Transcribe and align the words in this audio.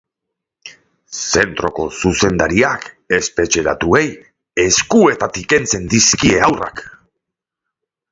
Zentroko 1.33 1.83
zuzendariak 1.99 2.87
espetxeratuei 3.17 4.03
eskuetatik 4.65 5.47
kentzen 5.53 5.85
dizkie 5.93 6.41
haurrak. 6.47 6.83